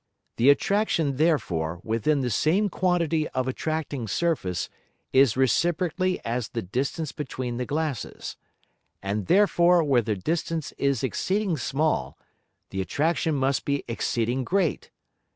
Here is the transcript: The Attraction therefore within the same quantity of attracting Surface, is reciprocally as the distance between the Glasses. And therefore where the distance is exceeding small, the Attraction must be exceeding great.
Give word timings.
The 0.37 0.49
Attraction 0.49 1.17
therefore 1.17 1.79
within 1.83 2.21
the 2.21 2.31
same 2.31 2.69
quantity 2.69 3.27
of 3.27 3.47
attracting 3.47 4.07
Surface, 4.07 4.67
is 5.13 5.37
reciprocally 5.37 6.19
as 6.25 6.49
the 6.49 6.63
distance 6.63 7.11
between 7.11 7.57
the 7.57 7.67
Glasses. 7.67 8.35
And 9.03 9.27
therefore 9.27 9.83
where 9.83 10.01
the 10.01 10.15
distance 10.15 10.71
is 10.79 11.03
exceeding 11.03 11.55
small, 11.55 12.17
the 12.71 12.81
Attraction 12.81 13.35
must 13.35 13.63
be 13.63 13.83
exceeding 13.87 14.43
great. 14.43 14.89